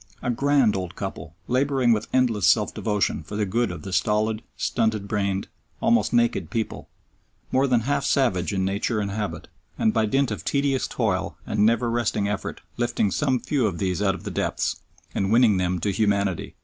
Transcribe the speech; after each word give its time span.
A 0.23 0.31
grand 0.31 0.75
old 0.75 0.95
couple 0.95 1.35
labouring 1.47 1.91
with 1.93 2.07
endless 2.11 2.47
self 2.47 2.73
devotion 2.73 3.21
for 3.21 3.35
the 3.35 3.45
good 3.45 3.69
of 3.69 3.83
the 3.83 3.93
stolid, 3.93 4.41
stunted 4.57 5.07
brained, 5.07 5.47
almost 5.79 6.11
naked 6.11 6.49
people, 6.49 6.89
more 7.51 7.67
than 7.67 7.81
half 7.81 8.03
savage 8.03 8.51
in 8.51 8.65
nature 8.65 8.99
and 8.99 9.11
habit, 9.11 9.47
and 9.77 9.93
by 9.93 10.07
dint 10.07 10.31
of 10.31 10.43
tedious 10.43 10.87
toil 10.87 11.37
and 11.45 11.67
never 11.67 11.87
resting 11.87 12.27
effort 12.27 12.61
lifting 12.77 13.11
some 13.11 13.39
few 13.39 13.67
of 13.67 13.77
these 13.77 14.01
out 14.01 14.15
of 14.15 14.23
the 14.23 14.31
depths, 14.31 14.81
and 15.13 15.31
winning 15.31 15.57
them 15.57 15.77
to 15.77 15.91
humanity. 15.91 16.55